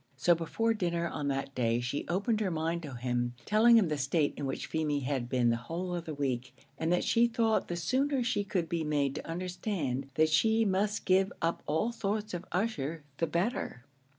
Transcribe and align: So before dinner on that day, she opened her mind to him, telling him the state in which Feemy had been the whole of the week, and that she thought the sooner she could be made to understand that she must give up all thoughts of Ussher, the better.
So 0.17 0.33
before 0.33 0.73
dinner 0.73 1.07
on 1.07 1.27
that 1.27 1.53
day, 1.53 1.79
she 1.79 2.07
opened 2.07 2.39
her 2.41 2.49
mind 2.49 2.81
to 2.81 2.95
him, 2.95 3.35
telling 3.45 3.77
him 3.77 3.87
the 3.87 3.99
state 3.99 4.33
in 4.35 4.47
which 4.47 4.65
Feemy 4.65 5.01
had 5.01 5.29
been 5.29 5.51
the 5.51 5.57
whole 5.57 5.93
of 5.93 6.05
the 6.05 6.13
week, 6.15 6.55
and 6.79 6.91
that 6.91 7.03
she 7.03 7.27
thought 7.27 7.67
the 7.67 7.75
sooner 7.75 8.23
she 8.23 8.43
could 8.43 8.67
be 8.67 8.83
made 8.83 9.13
to 9.13 9.27
understand 9.29 10.07
that 10.15 10.29
she 10.29 10.65
must 10.65 11.05
give 11.05 11.31
up 11.39 11.61
all 11.67 11.91
thoughts 11.91 12.33
of 12.33 12.45
Ussher, 12.51 13.03
the 13.19 13.27
better. 13.27 13.85